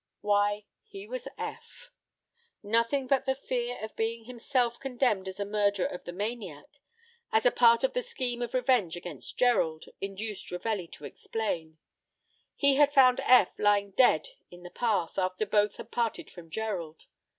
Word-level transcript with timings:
Why, 0.21 0.65
he 0.83 1.05
was 1.05 1.27
Eph. 1.37 1.91
Nothing 2.63 3.05
but 3.05 3.27
the 3.27 3.35
fear 3.35 3.77
of 3.83 3.95
being 3.95 4.23
himself 4.25 4.79
condemned 4.79 5.27
as 5.27 5.39
a 5.39 5.45
murderer 5.45 5.85
of 5.85 6.05
the 6.05 6.11
maniac, 6.11 6.65
as 7.31 7.45
a 7.45 7.51
part 7.51 7.83
of 7.83 7.93
the 7.93 8.01
scheme 8.01 8.41
of 8.41 8.55
revenge 8.55 8.95
against 8.95 9.37
Gerald, 9.37 9.85
induced 10.01 10.49
Ravelli 10.49 10.87
to 10.93 11.05
explain. 11.05 11.77
He 12.55 12.77
had 12.77 12.91
found 12.91 13.19
Eph 13.19 13.59
lying 13.59 13.91
dead 13.91 14.29
in 14.49 14.63
the 14.63 14.71
path, 14.71 15.19
after 15.19 15.45
both 15.45 15.75
had 15.75 15.91
parted 15.91 16.31
from 16.31 16.49
Gerald. 16.49 17.05